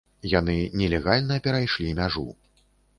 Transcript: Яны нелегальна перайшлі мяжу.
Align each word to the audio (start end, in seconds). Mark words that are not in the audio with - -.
Яны 0.39 0.55
нелегальна 0.81 1.39
перайшлі 1.47 1.95
мяжу. 2.05 2.29